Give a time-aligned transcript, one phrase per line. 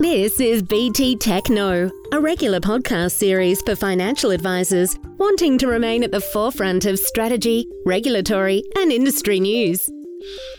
[0.00, 6.10] This is BT TechKnows, a regular podcast series for financial advisors wanting to remain at
[6.10, 9.90] the forefront of strategy, regulatory, and industry news.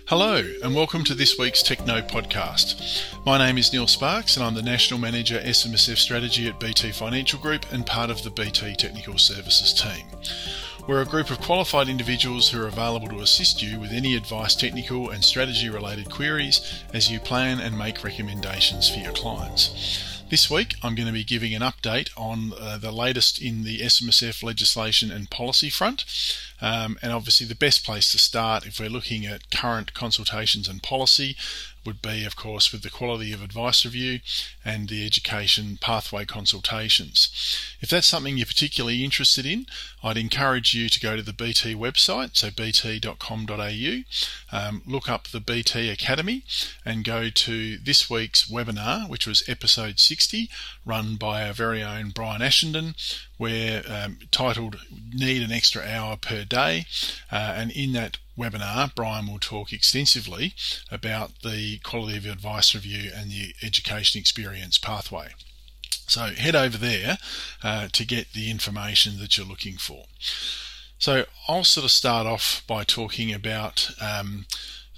[0.06, 3.04] Hello, and welcome to this week's TechKnows podcast.
[3.26, 7.40] My name is Neil Sparks, and I'm the National Manager SMSF Strategy at BT Financial
[7.40, 10.06] Group and part of the BT Technical Services team.
[10.88, 14.56] We're a group of qualified individuals who are available to assist you with any advice,
[14.56, 20.26] technical and strategy related queries as you plan and make recommendations for your clients.
[20.32, 23.80] This week, I'm going to be giving an update on uh, the latest in the
[23.80, 26.06] SMSF legislation and policy front.
[26.62, 30.82] Um, and obviously, the best place to start if we're looking at current consultations and
[30.82, 31.36] policy
[31.86, 34.20] would be, of course, with the quality of advice review
[34.64, 37.30] and the education pathway consultations.
[37.82, 39.66] If that's something you're particularly interested in,
[40.04, 44.04] I'd encourage you to go to the BT website, so bt.com.au,
[44.52, 46.44] um, look up the BT Academy,
[46.86, 50.50] and go to this week's webinar, which was episode 60,
[50.86, 52.96] run by our very own Bryan Ashenden,
[53.42, 54.78] where um, titled
[55.12, 56.86] "Need an Extra Hour Per Day,"
[57.32, 60.54] uh, and in that webinar, Bryan will talk extensively
[60.92, 65.30] about the quality of advice review and the education experience pathway.
[66.06, 67.18] So head over there
[67.64, 70.04] uh, to get the information that you're looking for.
[71.00, 74.46] So I'll sort of start off by talking about um,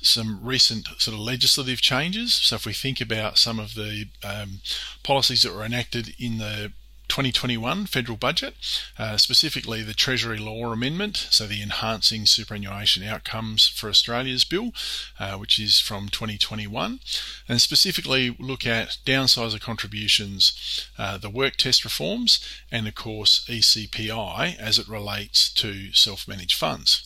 [0.01, 2.33] some recent sort of legislative changes.
[2.33, 4.59] So if we think about some of the um,
[5.01, 6.73] policies that were enacted in the
[7.07, 8.55] 2021 federal budget,
[8.97, 14.73] uh, specifically the Treasury Law Amendment, so the Enhancing Superannuation Outcomes for Australia's Bill,
[15.19, 16.99] uh, which is from 2021,
[17.47, 22.39] and specifically look at downsizer contributions, uh, the work test reforms,
[22.71, 27.03] and of course ECPI as it relates to self managed funds.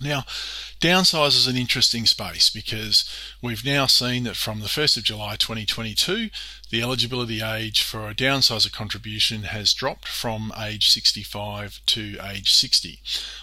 [0.00, 0.22] Now,
[0.80, 3.04] downsize is an interesting space because
[3.42, 6.30] we've now seen that from the 1st of July 2022,
[6.70, 13.00] the eligibility age for a downsizer contribution has dropped from age 65 to age 60.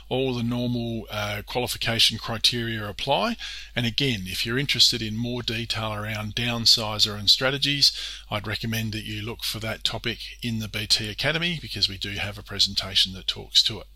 [0.08, 3.36] All the normal uh, qualification criteria apply.
[3.76, 7.92] And again, if you're interested in more detail around downsizer and strategies,
[8.32, 12.12] I'd recommend that you look for that topic in the BT Academy because we do
[12.12, 13.88] have a presentation that talks to it.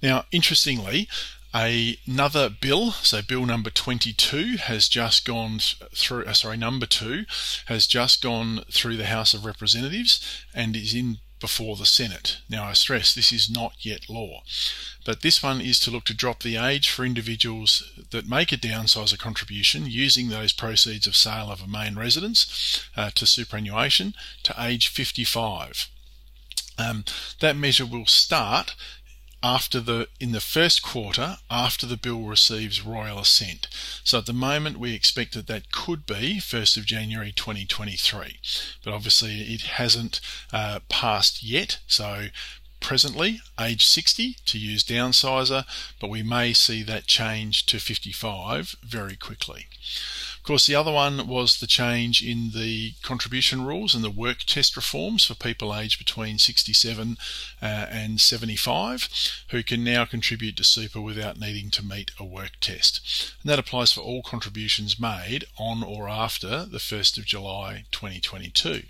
[0.00, 1.08] Now, interestingly,
[1.54, 5.60] Another bill, so bill number 22 has just gone
[5.94, 7.24] through, uh, sorry, number two
[7.66, 12.38] has just gone through the House of Representatives and is in before the Senate.
[12.50, 14.42] Now, I stress this is not yet law,
[15.04, 18.56] but this one is to look to drop the age for individuals that make a
[18.56, 24.54] downsizer contribution using those proceeds of sale of a main residence uh, to superannuation to
[24.58, 25.88] age 55.
[26.76, 27.04] Um,
[27.40, 28.74] that measure will start
[29.42, 33.68] after the in the first quarter after the bill receives royal assent.
[34.02, 38.40] So at the moment we expect that that could be 1st of January 2023,
[38.84, 40.20] but obviously it hasn't
[40.52, 41.78] uh, passed yet.
[41.86, 42.26] So
[42.80, 45.64] presently age 60 to use downsizer,
[46.00, 49.66] but we may see that change to 55 very quickly
[50.48, 54.76] course, the other one was the change in the contribution rules and the work test
[54.76, 57.18] reforms for people aged between 67
[57.60, 59.08] uh, and 75
[59.50, 63.34] who can now contribute to super without needing to meet a work test.
[63.42, 68.84] And that applies for all contributions made on or after the 1st of July 2022.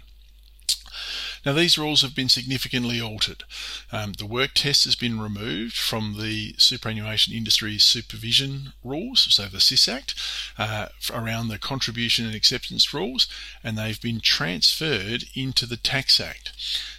[1.48, 3.42] Now, these rules have been significantly altered.
[3.91, 9.58] Um, the work test has been removed from the superannuation industry supervision rules, so the
[9.58, 10.14] SIS Act,
[10.58, 13.28] uh, around the contribution and acceptance rules,
[13.64, 16.53] and they've been transferred into the Tax Act.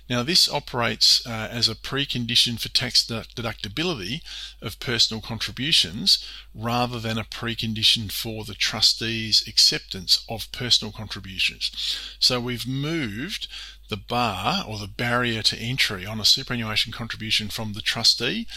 [0.09, 4.21] Now, this operates uh, as a precondition for tax deductibility
[4.59, 11.69] of personal contributions rather than a precondition for the trustee's acceptance of personal contributions.
[12.17, 13.47] So, we've moved
[13.89, 18.47] the bar or the barrier to entry on a superannuation contribution from the trustee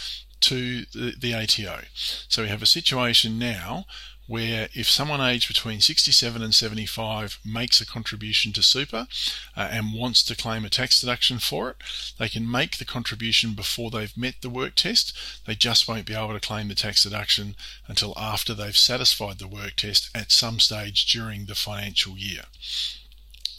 [0.41, 1.81] to the, the ATO.
[2.27, 3.85] So we have a situation now
[4.27, 9.07] where if someone aged between 67 and 75 makes a contribution to super
[9.55, 11.77] uh, and wants to claim a tax deduction for it,
[12.17, 15.13] they can make the contribution before they've met the work test.
[15.45, 17.55] They just won't be able to claim the tax deduction
[17.87, 22.43] until after they've satisfied the work test at some stage during the financial year.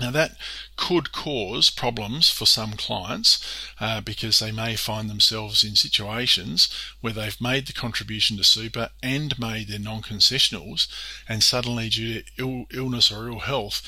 [0.01, 0.37] Now, that
[0.77, 3.39] could cause problems for some clients
[3.79, 6.69] uh, because they may find themselves in situations
[7.01, 10.89] where they've made the contribution to super and made their non concessionals,
[11.29, 13.83] and suddenly, due to Ill, illness or ill health,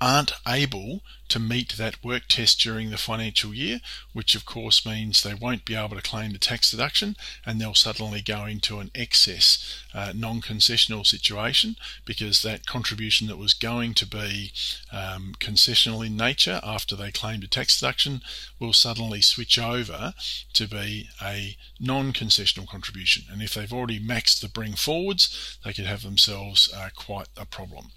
[0.00, 3.80] aren't able to meet that work test during the financial year,
[4.12, 7.74] which of course means they won't be able to claim the tax deduction and they'll
[7.74, 13.92] suddenly go into an excess uh, non concessional situation because that contribution that was going
[13.94, 14.52] to be
[14.92, 18.22] um, concessional in nature after they claimed a tax deduction
[18.58, 20.14] will suddenly switch over
[20.52, 23.24] to be a non concessional contribution.
[23.30, 27.44] And if they've already maxed the bring forwards, they could have themselves uh, quite a
[27.44, 27.90] problem.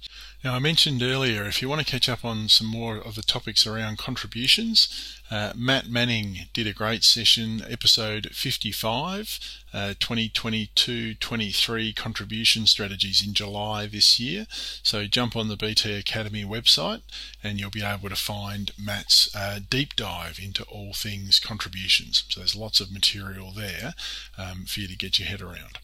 [0.43, 3.21] Now, I mentioned earlier, if you want to catch up on some more of the
[3.21, 9.39] topics around contributions, uh, Matt Manning did a great session, episode 55,
[9.71, 14.47] uh, 2022 23 contribution strategies in July this year.
[14.81, 17.01] So jump on the BT Academy website
[17.43, 22.23] and you'll be able to find Matt's uh, deep dive into all things contributions.
[22.29, 23.93] So there's lots of material there
[24.39, 25.77] um, for you to get your head around.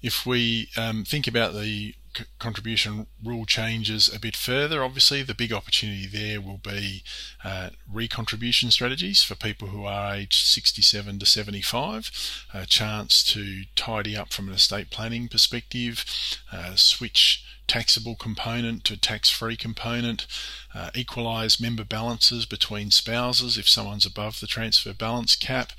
[0.00, 1.94] If we um, think about the
[2.38, 7.02] contribution rule changes a bit further, obviously the big opportunity there will be
[7.44, 14.16] uh, recontribution strategies for people who are aged 67 to 75, a chance to tidy
[14.16, 16.04] up from an estate planning perspective,
[16.52, 20.26] uh, switch taxable component to tax free component,
[20.74, 25.70] uh, equalise member balances between spouses if someone's above the transfer balance cap.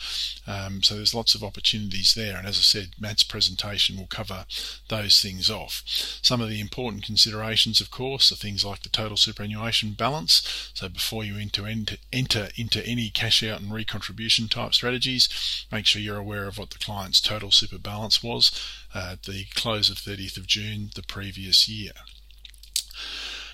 [0.47, 2.37] Um, so there's lots of opportunities there.
[2.37, 4.45] And as I said, Matt's presentation will cover
[4.87, 5.83] those things off.
[6.21, 10.71] Some of the important considerations, of course, are things like the total superannuation balance.
[10.73, 15.85] So before you enter, enter, enter into any cash out and recontribution type strategies, make
[15.85, 18.49] sure you're aware of what the client's total super balance was
[18.93, 21.91] at the close of 30th of June the previous year.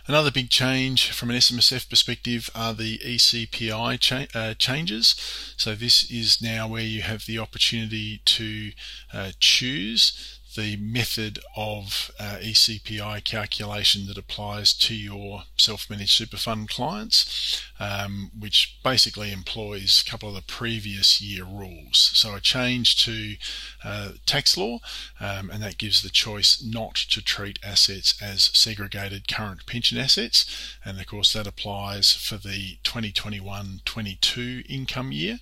[0.08, 5.16] Another big change from an SMSF perspective are the ECPI cha- uh, changes.
[5.58, 8.72] So this is now where you have the opportunity to
[9.14, 16.68] uh, choose the method of uh, ECPI calculation that applies to your self-managed super fund
[16.68, 22.12] clients, um, which basically employs a couple of the previous year rules.
[22.16, 23.36] So a change to
[23.86, 24.80] uh, tax law,
[25.20, 30.46] um, and that gives the choice not to treat assets as segregated current pension assets,
[30.84, 35.38] and of course that applies for the 2021-22 income year.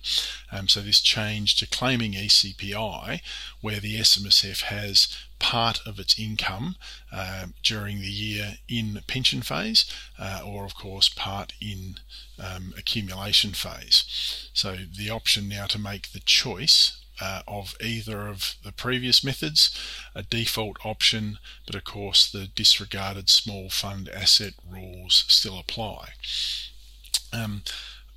[0.52, 3.20] Um, so this change to claiming ECPI,
[3.62, 5.05] where the SMSF has
[5.38, 6.76] part of its income
[7.12, 9.84] uh, during the year in pension phase,
[10.18, 11.96] uh, or of course part in
[12.38, 14.48] um, accumulation phase.
[14.52, 19.78] So the option now to make the choice uh, of either of the previous methods,
[20.14, 26.10] a default option, but of course the disregarded small fund asset rules still apply.
[27.32, 27.62] Um,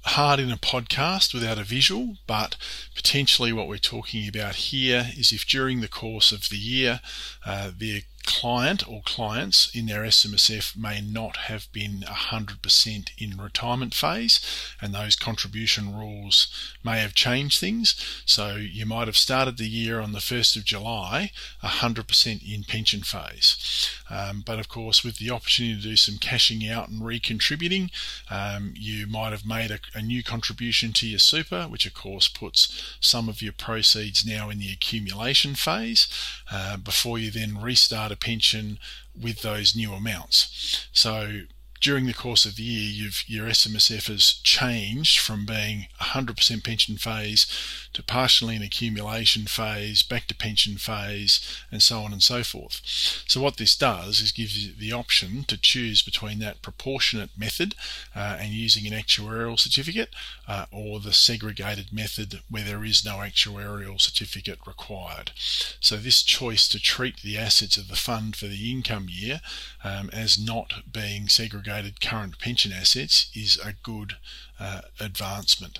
[0.10, 2.56] hard in a podcast without a visual, but
[2.96, 7.02] potentially what we're talking about here is if during the course of the year
[7.46, 13.94] uh, the client or clients in their SMSF may not have been 100% in retirement
[13.94, 14.40] phase,
[14.82, 16.48] and those contribution rules
[16.84, 17.96] may have changed things.
[18.26, 21.32] So you might have started the year on the 1st of July
[21.64, 23.90] 100% in pension phase.
[24.10, 27.92] Um, but of course, with the opportunity to do some cashing out and recontributing,
[28.30, 32.28] um, you might have made a, a new contribution to your super, which of course
[32.28, 36.08] puts some of your proceeds now in the accumulation phase
[36.52, 38.80] uh, before you then restart a pension
[39.20, 40.88] with those new amounts.
[40.92, 41.42] So
[41.82, 47.48] during the course of the year, your SMSF has changed from being 100% pension phase
[47.94, 51.40] to partially in accumulation phase, back to pension phase,
[51.72, 52.82] and so on and so forth.
[53.28, 57.76] So what this does is gives you the option to choose between that proportionate method
[58.16, 60.10] uh, and using an actuarial certificate
[60.48, 65.32] uh, or the segregated method where there is no actuarial certificate required.
[65.80, 69.40] So this choice to treat the assets of the fund for the income year
[69.84, 71.69] um, as not being segregated
[72.02, 74.14] current pension assets is a good
[74.60, 75.80] uh, advancement.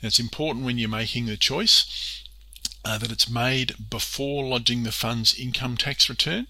[0.00, 2.24] It's important when you're making the choice
[2.84, 6.46] uh, that it's made before lodging the fund's income tax return,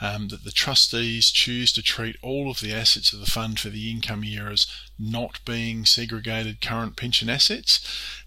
[0.00, 3.70] um, that the trustees choose to treat all of the assets of the fund for
[3.70, 4.66] the income year as
[4.98, 7.80] not being segregated current pension assets.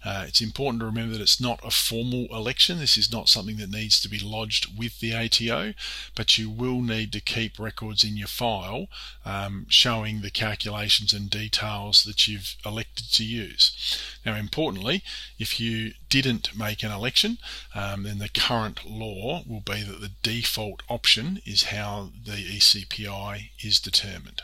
[0.04, 2.78] Uh, it's important to remember that it's not a formal election.
[2.78, 5.74] This is not something that needs to be lodged with the ATO,
[6.16, 8.88] but you will need to keep records in your file
[9.24, 14.00] um, showing the calculations and details that you've elected to use.
[14.26, 15.02] Now, importantly,
[15.38, 15.92] if you
[16.22, 17.38] didn't make an election,
[17.74, 23.50] um, then the current law will be that the default option is how the ECPI
[23.60, 24.42] is determined.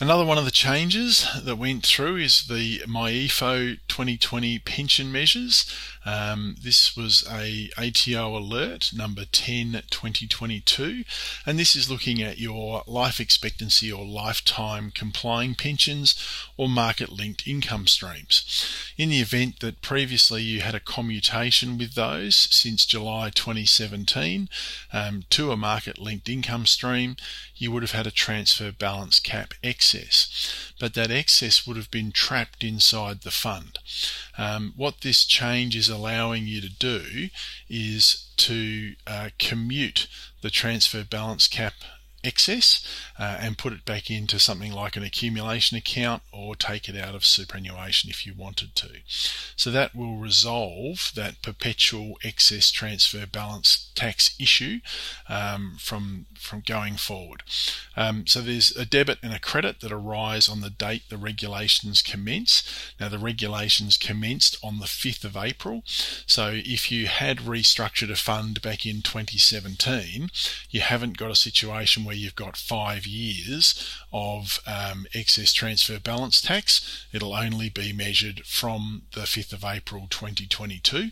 [0.00, 5.66] Another one of the changes that went through is the MyEFO 2020 pension measures.
[6.06, 11.02] Um, this was a ATO alert number 10 2022,
[11.44, 16.14] and this is looking at your life expectancy or lifetime complying pensions
[16.56, 18.92] or market linked income streams.
[18.96, 24.48] In the event that previously you had a commutation with those since July 2017
[24.92, 27.16] um, to a market linked income stream,
[27.56, 29.54] you would have had a transfer balance cap
[29.94, 30.72] excess.
[30.78, 33.78] But that excess would have been trapped inside the fund.
[34.36, 37.28] Um, what this change is allowing you to do
[37.68, 40.06] is to uh, commute
[40.42, 41.74] the transfer balance cap
[42.24, 42.84] excess
[43.18, 47.14] uh, and put it back into something like an accumulation account or take it out
[47.14, 48.88] of superannuation if you wanted to.
[49.56, 54.80] So that will resolve that perpetual excess transfer balance tax issue
[55.28, 57.42] um, from from going forward.
[57.96, 62.02] Um, so there's a debit and a credit that arise on the date the regulations
[62.02, 62.62] commence.
[63.00, 65.82] Now the regulations commenced on the 5th of April.
[65.86, 70.30] So if you had restructured a fund back in 2017,
[70.70, 76.40] you haven't got a situation where you've got five years of um, excess transfer balance
[76.40, 77.04] tax.
[77.12, 81.10] It'll only be measured from the 5th of April 2022.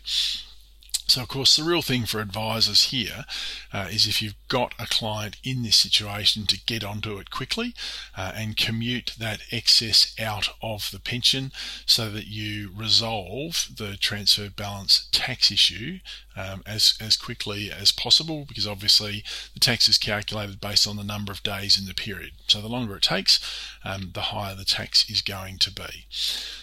[1.07, 3.23] So, of course, the real thing for advisors here
[3.71, 7.73] uh, is if you've got a client in this situation to get onto it quickly
[8.17, 11.53] uh, and commute that excess out of the pension
[11.85, 15.99] so that you resolve the transfer balance tax issue
[16.35, 19.23] um, as, as quickly as possible because obviously
[19.53, 22.31] the tax is calculated based on the number of days in the period.
[22.47, 23.39] So, the longer it takes,
[23.85, 26.05] um, the higher the tax is going to be.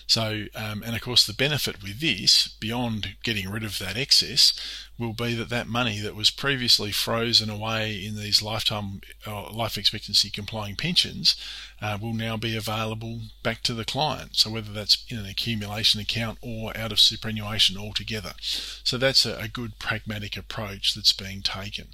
[0.07, 4.34] So, um, and of course, the benefit with this, beyond getting rid of that excess,
[4.35, 4.53] this
[4.99, 9.77] will be that that money that was previously frozen away in these lifetime uh, life
[9.77, 11.35] expectancy complying pensions
[11.83, 14.37] uh, will now be available back to the client.
[14.37, 18.33] So whether that's in an accumulation account or out of superannuation altogether.
[18.41, 21.89] So that's a, a good pragmatic approach that's being taken.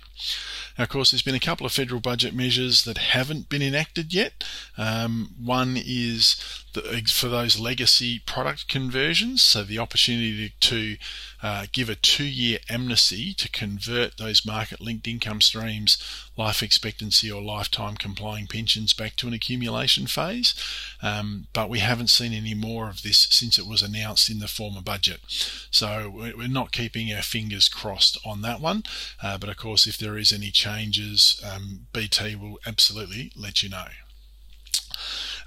[0.76, 4.12] Now, of course, there's been a couple of federal budget measures that haven't been enacted
[4.12, 4.44] yet.
[4.76, 6.36] Um, one is
[6.74, 10.96] the, for those legacy product conversions, so the opportunity to
[11.42, 12.89] uh, give a two-year amnesty
[13.34, 15.98] to convert those market-linked income streams,
[16.36, 20.54] life expectancy or lifetime complying pensions back to an accumulation phase.
[21.02, 24.48] Um, but we haven't seen any more of this since it was announced in the
[24.48, 25.20] former budget.
[25.70, 28.82] So we're not keeping our fingers crossed on that one.
[29.22, 33.68] Uh, but of course, if there is any changes, um, BT will absolutely let you
[33.68, 33.86] know.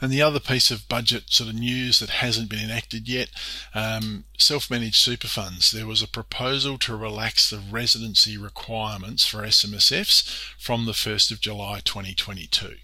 [0.01, 3.29] And the other piece of budget sort of news that hasn't been enacted yet
[3.73, 5.71] um, self managed super funds.
[5.71, 11.39] There was a proposal to relax the residency requirements for SMSFs from the 1st of
[11.39, 12.75] July 2022.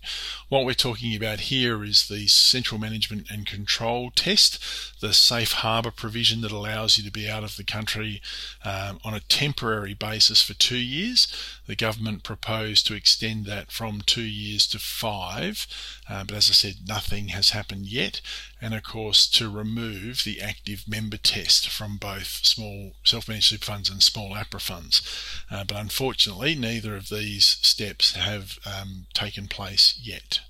[0.47, 4.59] What we're talking about here is the central management and control test,
[5.01, 8.21] the safe harbour provision that allows you to be out of the country
[8.63, 11.27] um, on a temporary basis for two years.
[11.67, 15.67] The government proposed to extend that from two years to five,
[16.09, 18.21] uh, but as I said, nothing has happened yet.
[18.61, 23.89] And of course, to remove the active member test from both small self-managed super funds
[23.89, 25.01] and small APRA funds.
[25.49, 30.41] Uh, but unfortunately, neither of these steps have um, taken place yet.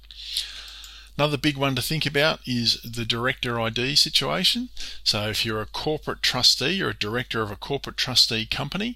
[1.19, 4.69] Another big one to think about is the director ID situation.
[5.03, 8.95] So, if you're a corporate trustee or a director of a corporate trustee company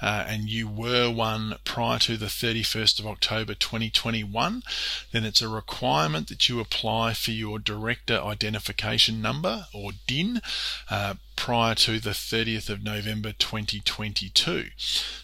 [0.00, 4.62] uh, and you were one prior to the 31st of October 2021,
[5.10, 10.42] then it's a requirement that you apply for your director identification number or DIN.
[10.88, 14.66] Uh, prior to the 30th of November 2022.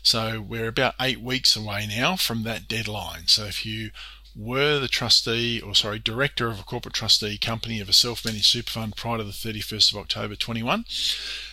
[0.03, 3.29] So we're about eight weeks away now from that deadline.
[3.29, 3.91] So if you
[4.37, 8.71] were the trustee or sorry director of a corporate trustee company of a self-managed super
[8.71, 10.85] fund prior to the 31st of October 21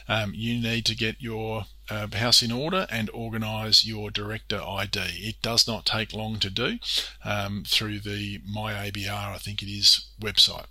[0.08, 5.00] um, you need to get your uh, house in order and organise your director ID.
[5.00, 6.80] It does not take long to do
[7.24, 10.66] um, through the MyABR, I think it is, website,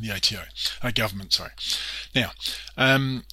[0.00, 0.44] the ATO,
[0.82, 1.50] uh, government, sorry.
[2.14, 2.30] Now,
[2.76, 3.24] um,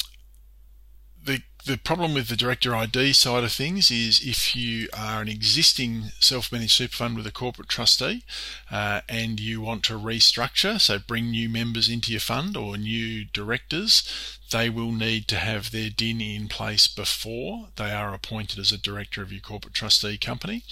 [1.65, 6.11] the problem with the director ID side of things is if you are an existing
[6.19, 8.23] self-managed super fund with a corporate trustee
[8.71, 13.25] uh, and you want to restructure, so bring new members into your fund or new
[13.25, 18.71] directors, they will need to have their DIN in place before they are appointed as
[18.71, 20.63] a director of your corporate trustee company.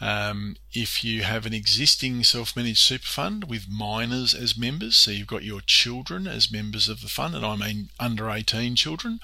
[0.00, 5.10] Um, if you have an existing self managed super fund with minors as members, so
[5.10, 9.20] you've got your children as members of the fund, and I mean under 18 children,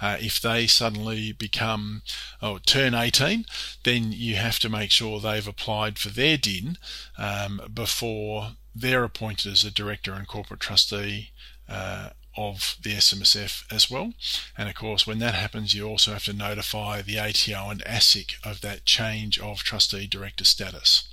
[0.00, 2.02] uh, if they suddenly become
[2.40, 3.44] or turn 18,
[3.84, 6.78] then you have to make sure they've applied for their DIN
[7.18, 11.30] um, before they're appointed as a director and corporate trustee
[11.68, 14.12] uh, of the SMSF as well.
[14.56, 18.34] And of course, when that happens, you also have to notify the ATO and ASIC
[18.44, 21.08] of that change of trustee director status.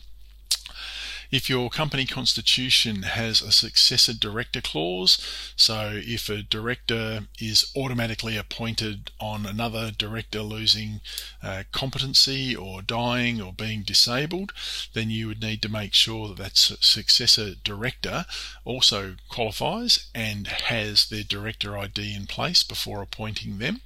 [1.34, 5.18] If your company constitution has a successor director clause,
[5.56, 11.02] so if a director is automatically appointed on another director losing
[11.42, 14.54] uh, competency or dying or being disabled,
[14.94, 18.28] then you would need to make sure that that successor director
[18.64, 23.82] also qualifies and has their director ID in place before appointing them.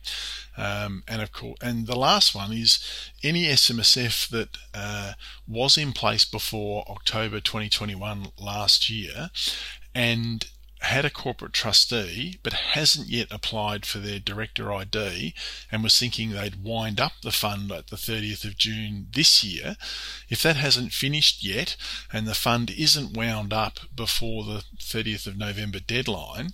[0.58, 2.80] Um, and of course, and the last one is
[3.24, 5.14] any SMSF that uh,
[5.48, 9.30] was in place before October 2021 last year,
[9.94, 10.48] and
[10.82, 15.34] had a corporate trustee but hasn't yet applied for their director ID
[15.72, 19.76] and was thinking they'd wind up the fund at the 30th of June this year,
[20.30, 21.76] if that hasn't finished yet
[22.14, 26.52] and the fund isn't wound up before the 30th of November deadline,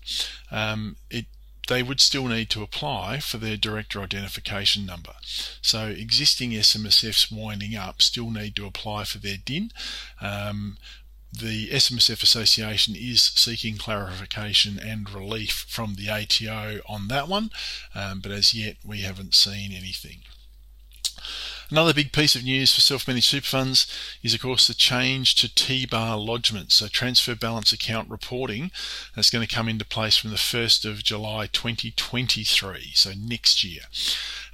[0.51, 1.25] um, it
[1.67, 5.13] they would still need to apply for their director identification number.
[5.61, 9.71] So existing SMSFs winding up still need to apply for their DIN.
[10.21, 10.77] Um,
[11.31, 17.49] the SMSF Association is seeking clarification and relief from the ATO on that one,
[17.95, 20.19] um, but as yet we haven't seen anything.
[21.73, 23.87] Another big piece of news for self-managed super funds
[24.21, 28.69] is, of course, the change to T-bar lodgement, so transfer balance account reporting.
[29.15, 33.81] That's going to come into place from the 1st of July 2023, so next year.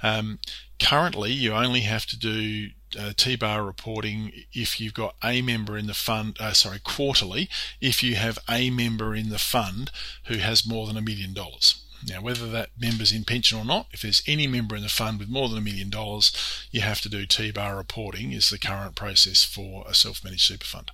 [0.02, 0.38] Um,
[0.78, 5.88] currently, you only have to do uh, T-bar reporting if you've got a member in
[5.88, 7.50] the fund, uh, sorry, quarterly,
[7.82, 9.90] if you have a member in the fund
[10.24, 11.82] who has more than a million dollars.
[12.06, 15.18] Now, whether that member's in pension or not, if there's any member in the fund
[15.18, 16.32] with more than a million dollars,
[16.70, 20.90] you have to do T-bar reporting is the current process for a self-managed super fund.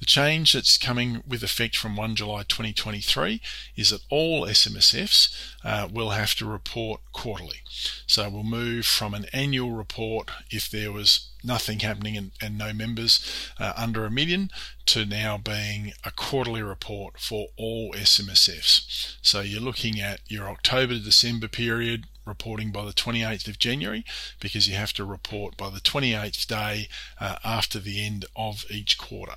[0.00, 3.38] The change that's coming with effect from 1 July 2023
[3.76, 5.28] is that all SMSFs
[5.62, 7.58] uh, will have to report quarterly.
[8.06, 12.72] So we'll move from an annual report if there was nothing happening and, and no
[12.72, 14.50] members uh, under a million
[14.86, 19.16] to now being a quarterly report for all SMSFs.
[19.20, 24.06] So you're looking at your October to December period reporting by the 28th of January
[24.40, 26.88] because you have to report by the 28th day
[27.20, 29.36] uh, after the end of each quarter.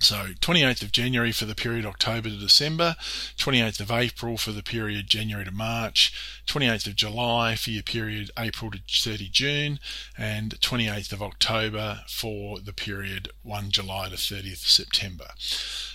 [0.00, 2.94] So 28th of January for the period October to December,
[3.36, 6.12] 28th of April for the period January to March,
[6.46, 9.80] 28th of July for your period April to 30 June,
[10.16, 15.30] and 28th of October for the period 1 July to 30th September.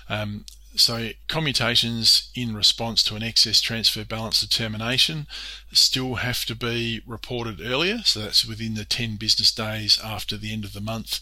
[0.10, 5.28] Um, so commutations in response to an excess transfer balance determination
[5.78, 8.00] still have to be reported earlier.
[8.04, 11.20] So that's within the 10 business days after the end of the month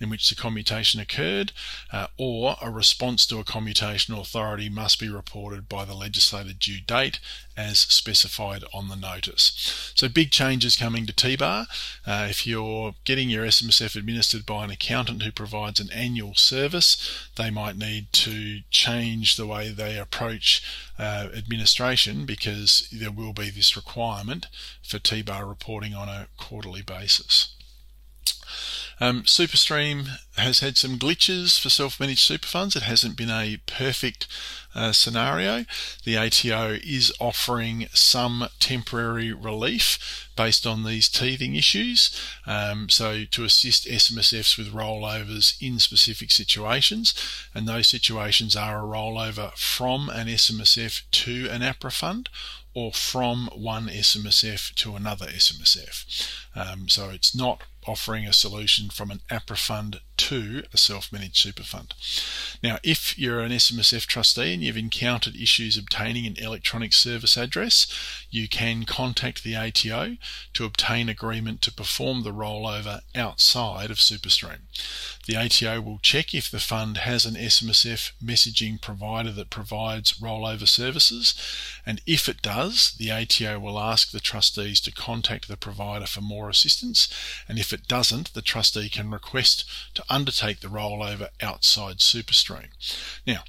[0.00, 1.52] in which the commutation occurred,
[1.92, 6.80] uh, or a response to a commutation authority must be reported by the legislated due
[6.80, 7.20] date
[7.56, 9.92] as specified on the notice.
[9.94, 11.66] So big changes coming to T-bar.
[12.04, 17.28] Uh, if you're getting your SMSF administered by an accountant who provides an annual service,
[17.36, 20.62] they might need to change the way they approach
[20.98, 23.93] uh, administration because there will be this requirement
[24.82, 27.54] for T-bar reporting on a quarterly basis.
[29.00, 32.76] Um, Superstream has had some glitches for self-managed super funds.
[32.76, 34.26] It hasn't been a perfect
[34.74, 35.64] uh, scenario.
[36.04, 42.10] The ATO is offering some temporary relief based on these teething issues.
[42.46, 47.14] Um, so to assist SMSFs with rollovers in specific situations,
[47.54, 52.28] and those situations are a rollover from an SMSF to an APRA fund
[52.74, 56.28] or from one SMSF to another SMSF.
[56.56, 61.62] Um, so it's not offering a solution from an APRA fund to a self-managed super
[61.62, 61.94] fund.
[62.62, 67.86] Now, if you're an SMSF trustee and you've encountered issues obtaining an electronic service address,
[68.30, 70.16] you can contact the ATO
[70.54, 74.60] to obtain agreement to perform the rollover outside of SuperStream.
[75.26, 80.68] The ATO will check if the fund has an SMSF messaging provider that provides rollover
[80.68, 81.34] services,
[81.86, 86.20] and if it does, the ATO will ask the trustees to contact the provider for
[86.20, 87.08] more assistance,
[87.48, 92.68] and if it doesn't, the trustee can request to undertake the rollover outside SuperStream.
[93.26, 93.44] Now,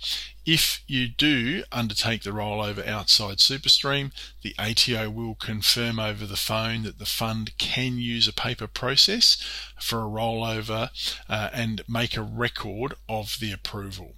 [0.45, 4.11] if you do undertake the rollover outside SuperStream,
[4.43, 9.37] the ATO will confirm over the phone that the fund can use a paper process
[9.79, 10.89] for a rollover
[11.27, 14.15] uh, and make a record of the approval.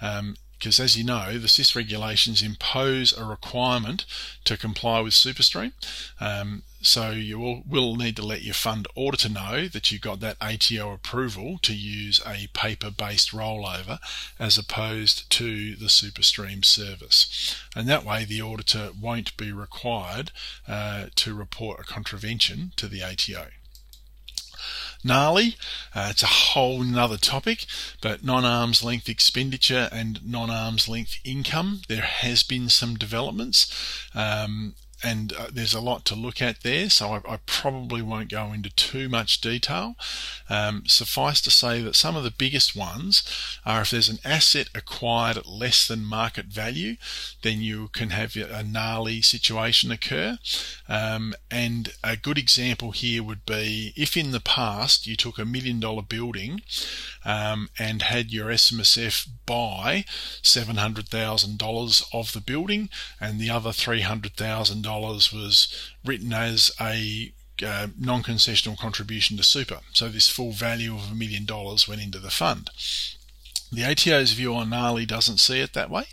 [0.00, 4.04] Um, because as you know, the SIS regulations impose a requirement
[4.44, 5.72] to comply with SuperStream.
[6.20, 10.20] Um, so you will, will, need to let your fund auditor know that you got
[10.20, 13.98] that ATO approval to use a paper-based rollover
[14.38, 17.60] as opposed to the SuperStream service.
[17.74, 20.30] And that way the auditor won't be required
[20.68, 23.48] uh, to report a contravention to the ATO.
[25.04, 25.56] NALI,
[25.94, 27.66] uh, it's a whole nother topic,
[28.00, 33.72] but non arm's length expenditure and non arm's length income, there has been some developments.
[34.14, 38.30] Um, and uh, there's a lot to look at there, so I, I probably won't
[38.30, 39.96] go into too much detail.
[40.48, 43.22] Um, suffice to say that some of the biggest ones
[43.64, 46.96] are if there's an asset acquired at less than market value,
[47.42, 50.38] then you can have a NALI situation occur.
[50.88, 55.44] Um, and a good example here would be if in the past you took a
[55.44, 56.62] million dollar building
[57.24, 60.04] um, and had your SMSF buy
[60.42, 62.88] $700,000 of the building
[63.20, 67.32] and the other $300,000 was written as a
[67.64, 69.80] uh, non-concessional contribution to super.
[69.92, 72.70] So this full value of a million dollars went into the fund.
[73.72, 76.04] The ATO's view on NALI doesn't see it that way.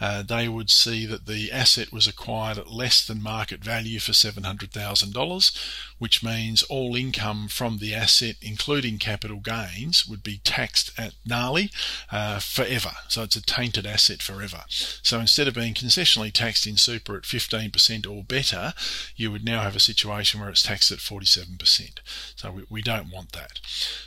[0.00, 4.12] Uh, they would see that the asset was acquired at less than market value for
[4.12, 5.58] $700,000,
[5.98, 11.72] which means all income from the asset, including capital gains, would be taxed at NALI
[12.12, 12.92] uh, forever.
[13.08, 14.62] So it's a tainted asset forever.
[14.68, 18.72] So instead of being concessionally taxed in super at 15% or better,
[19.16, 21.98] you would now have a situation where it's taxed at 47%.
[22.36, 23.58] So we, we don't want that.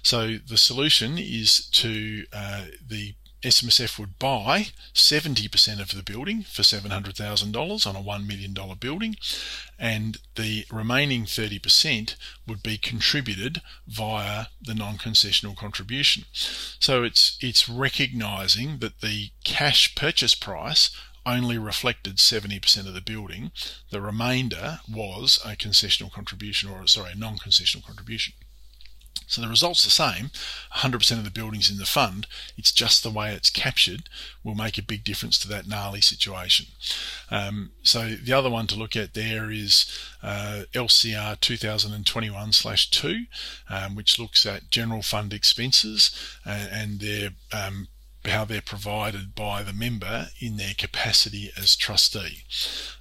[0.02, 6.62] So the solution is to uh, the SMSF would buy 70% of the building for
[6.62, 9.18] $700,000 on a $1 million building,
[9.78, 12.16] and the remaining 30%
[12.48, 16.24] would be contributed via the non concessional contribution.
[16.32, 20.90] So it's, it's recognizing that the cash purchase price
[21.26, 23.52] only reflected 70% of the building.
[23.92, 28.34] The remainder was a concessional contribution, or sorry, a non concessional contribution.
[29.28, 30.32] So the result's the same
[30.76, 34.10] 100% of the buildings in the fund, it's just the way it's captured
[34.44, 36.68] will make a big difference to that NALI situation.
[37.30, 39.86] Um, so the other one to look at there is
[40.22, 43.26] uh, LCR 2021 2,
[43.70, 46.12] um, which looks at general fund expenses
[46.46, 47.88] and, and their um,
[48.26, 52.44] how they're provided by the member in their capacity as trustee.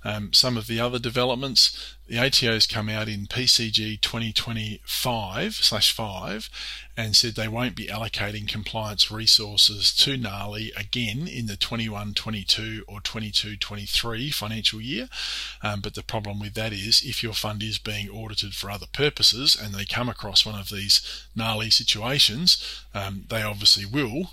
[0.05, 6.51] Um, some of the other developments, the ATO's come out in PCG 2025 slash 5
[6.97, 13.01] and said they won't be allocating compliance resources to NALI again in the 21-22 or
[13.01, 15.09] 22-23 financial year.
[15.63, 18.87] Um, but the problem with that is if your fund is being audited for other
[18.93, 24.33] purposes and they come across one of these NALI situations, um, they obviously will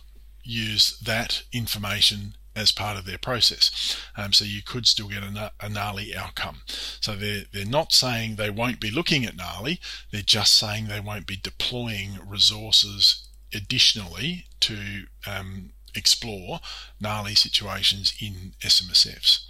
[0.49, 3.97] use that information as part of their process.
[4.17, 6.62] Um, so you could still get a, a NALI outcome.
[6.99, 9.79] So they're, they're not saying they won't be looking at NALI,
[10.12, 16.59] they're just saying they won't be deploying resources additionally to um, explore
[16.99, 19.45] NALI situations in SMSFs.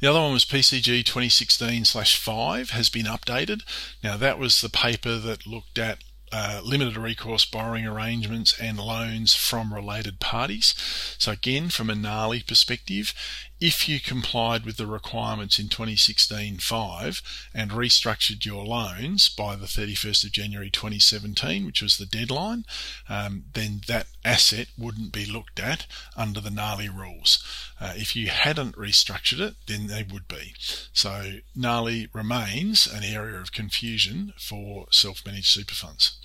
[0.00, 3.62] The other one was PCG 2016 5 has been updated.
[4.02, 5.98] Now that was the paper that looked at
[6.36, 10.74] uh, limited recourse borrowing arrangements and loans from related parties.
[11.16, 13.14] So, again, from a NALI perspective,
[13.60, 17.22] if you complied with the requirements in 2016-5
[17.54, 22.64] and restructured your loans by the 31st of January 2017, which was the deadline,
[23.08, 25.86] um, then that asset wouldn't be looked at
[26.16, 27.42] under the NALI rules.
[27.80, 30.54] Uh, if you hadn't restructured it, then they would be.
[30.92, 36.18] So NALI remains an area of confusion for self-managed super funds.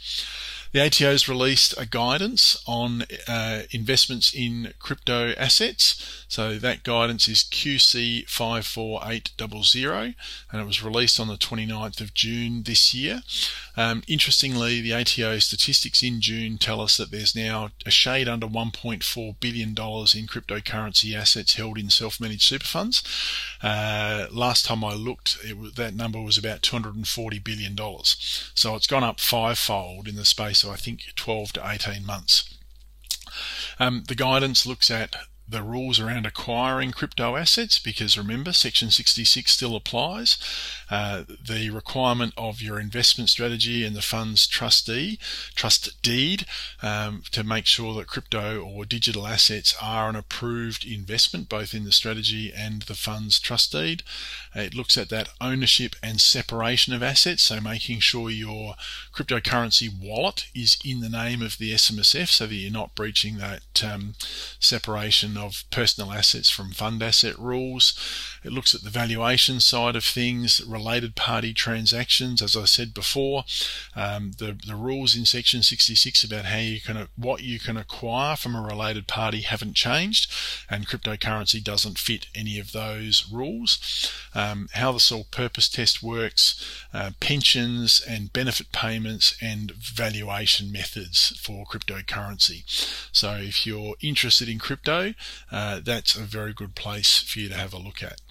[0.72, 6.24] The ATO has released a guidance on uh, investments in crypto assets.
[6.28, 10.14] So that guidance is QC54800
[10.52, 13.24] and it was released on the 29th of June this year.
[13.76, 18.46] Um, interestingly, the ATO statistics in June tell us that there's now a shade under
[18.46, 23.02] $1.4 billion in cryptocurrency assets held in self managed super funds.
[23.64, 25.40] Uh, last time I looked,
[25.76, 27.76] that number was about $240 billion.
[28.54, 32.58] So it's gone up fivefold in the space so I think 12 to 18 months.
[33.80, 35.16] Um, the guidance looks at
[35.50, 40.38] the rules around acquiring crypto assets because remember section 66 still applies.
[40.90, 45.18] Uh, the requirement of your investment strategy and the fund's trustee
[45.56, 46.46] trust deed
[46.82, 51.84] um, to make sure that crypto or digital assets are an approved investment both in
[51.84, 54.04] the strategy and the fund's trust deed
[54.56, 58.76] it looks at that ownership and separation of assets so making sure your
[59.14, 63.84] cryptocurrency wallet is in the name of the SMSF so that you're not breaching that
[63.84, 64.14] um,
[64.60, 67.94] separation of personal assets from fund asset rules.
[68.44, 73.44] It looks at the valuation side of things, related party transactions, as I said before,
[73.96, 78.36] um, the, the rules in section 66 about how you can what you can acquire
[78.36, 80.32] from a related party haven't changed,
[80.70, 84.12] and cryptocurrency doesn't fit any of those rules.
[84.36, 91.38] Um, how the sole purpose test works, uh, pensions and benefit payments, and valuation methods
[91.40, 92.64] for cryptocurrency.
[93.12, 95.14] So if you're interested in crypto,
[95.52, 98.22] uh, that's a very good place for you to have a look at.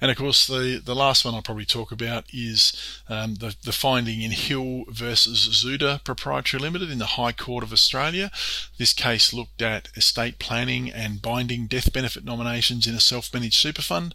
[0.00, 2.72] And of course, the, the last one I'll probably talk about is
[3.08, 7.72] um, the, the finding in Hill versus Zuda Proprietary Limited in the High Court of
[7.72, 8.30] Australia.
[8.78, 13.54] This case looked at estate planning and binding death benefit nominations in a self managed
[13.54, 14.14] super fund,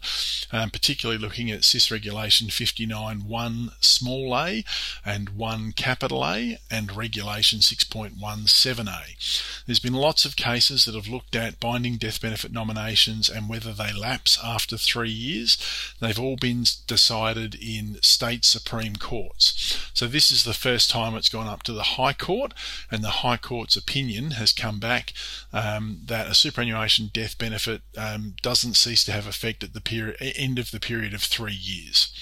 [0.52, 4.64] um, particularly looking at SIS Regulation 59.1 small a
[5.04, 9.64] and 1 capital A and Regulation 6.17a.
[9.66, 13.72] There's been lots of cases that have looked at binding death benefit nominations and whether
[13.72, 15.58] they lapse after three years years.
[16.00, 19.90] They've all been decided in state supreme courts.
[19.94, 22.54] So this is the first time it's gone up to the High Court,
[22.90, 25.12] and the High Court's opinion has come back
[25.52, 30.16] um, that a superannuation death benefit um, doesn't cease to have effect at the period,
[30.20, 32.12] end of the period of three years.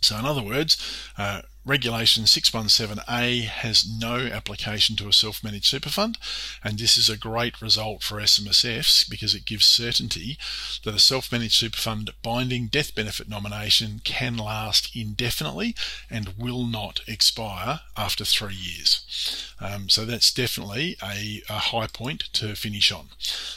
[0.00, 0.76] So, in other words,
[1.16, 6.16] uh, Regulation 617A has no application to a self managed super fund,
[6.64, 10.38] and this is a great result for SMSFs because it gives certainty
[10.84, 15.74] that a self managed super fund binding death benefit nomination can last indefinitely
[16.08, 19.52] and will not expire after three years.
[19.60, 23.08] Um, so that's definitely a, a, high point to finish on.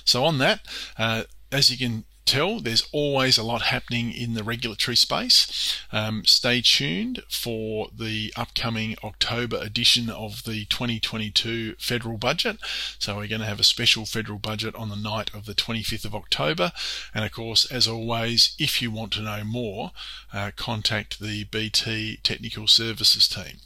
[0.03, 0.59] So, on that,
[0.97, 5.77] uh, as you can tell, there's always a lot happening in the regulatory space.
[5.91, 12.57] Um, stay tuned for the upcoming October edition of the 2022 federal budget.
[12.99, 16.05] So, we're going to have a special federal budget on the night of the 25th
[16.05, 16.71] of October.
[17.13, 19.91] And of course, as always, if you want to know more,
[20.33, 23.57] uh, contact the BT Technical Services team.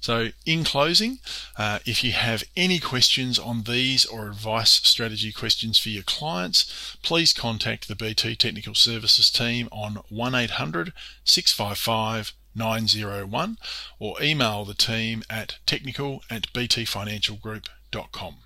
[0.00, 1.18] So, in closing,
[1.56, 6.96] uh, if you have any questions on these or advice strategy questions for your clients,
[7.02, 10.92] please contact the BT Technical Services team on 1800
[11.24, 13.58] 655 901
[13.98, 18.36] or email the team at technical at btfinancialgroup.com.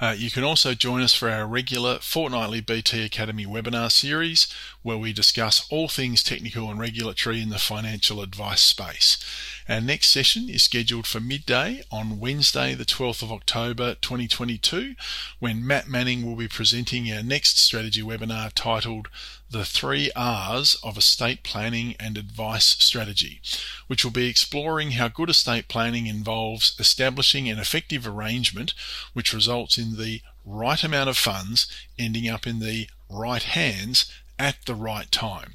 [0.00, 4.52] Uh, you can also join us for our regular fortnightly BT Academy webinar series
[4.88, 9.22] where we discuss all things technical and regulatory in the financial advice space.
[9.68, 14.94] Our next session is scheduled for midday on Wednesday, the 12th of October 2022,
[15.40, 19.08] when Matt Manning will be presenting our next strategy webinar titled
[19.50, 23.42] The Three R's of Estate Planning and Advice Strategy,
[23.88, 28.72] which will be exploring how good estate planning involves establishing an effective arrangement
[29.12, 31.66] which results in the right amount of funds
[31.98, 35.54] ending up in the right hands at the right time.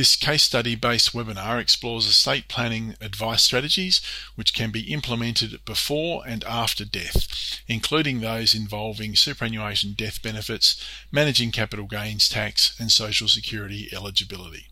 [0.00, 4.00] This case study based webinar explores estate planning advice strategies
[4.34, 10.82] which can be implemented before and after death, including those involving superannuation death benefits,
[11.12, 14.68] managing capital gains tax, and social security eligibility.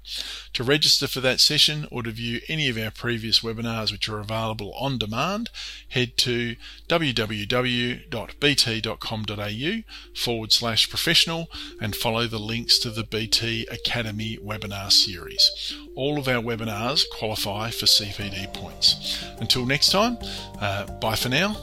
[0.55, 4.21] To register for that session or to view any of our previous webinars which are
[4.21, 5.51] available on demand,
[5.91, 6.57] head to
[6.89, 8.13] www.bt.com.au
[10.15, 11.49] forward slash professional
[11.83, 15.75] and follow the links to the BT Academy webinar series.
[15.95, 19.25] All of our webinars qualify for CPD points.
[19.41, 20.19] Until next time,
[20.61, 21.55] uh, bye for now.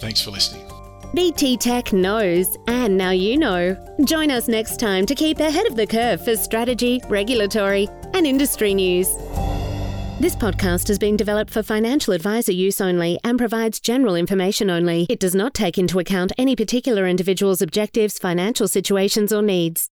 [0.00, 0.66] Thanks for listening.
[1.14, 3.76] BT Tech knows, and now you know.
[4.04, 8.74] Join us next time to keep ahead of the curve for strategy, regulatory, and industry
[8.74, 9.08] news.
[10.20, 15.06] This podcast has been developed for financial advisor use only and provides general information only.
[15.08, 19.89] It does not take into account any particular individual's objectives, financial situations, or needs.